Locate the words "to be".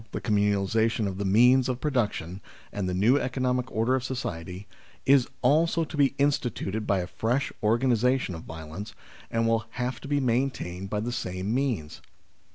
5.83-6.15, 10.01-10.19